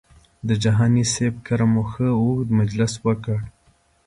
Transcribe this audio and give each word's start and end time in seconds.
د 0.47 0.49
جهاني 0.63 1.03
صاحب 1.13 1.35
کره 1.47 1.65
مو 1.71 1.83
ښه 1.91 2.07
اوږد 2.21 2.49
مجلس 2.59 2.93
وکړ. 3.05 3.37